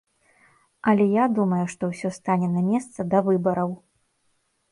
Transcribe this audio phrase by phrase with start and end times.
[0.91, 3.71] Але я думаю, што ўсё стане на месца да выбараў.